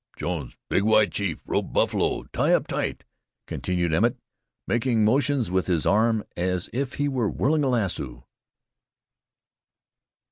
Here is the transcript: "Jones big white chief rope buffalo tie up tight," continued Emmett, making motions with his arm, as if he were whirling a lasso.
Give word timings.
"Jones 0.17 0.55
big 0.67 0.81
white 0.81 1.11
chief 1.11 1.43
rope 1.45 1.71
buffalo 1.73 2.23
tie 2.33 2.53
up 2.55 2.65
tight," 2.65 3.03
continued 3.45 3.93
Emmett, 3.93 4.17
making 4.67 5.05
motions 5.05 5.51
with 5.51 5.67
his 5.67 5.85
arm, 5.85 6.23
as 6.35 6.71
if 6.73 6.95
he 6.95 7.07
were 7.07 7.29
whirling 7.29 7.63
a 7.63 7.69
lasso. 7.69 8.25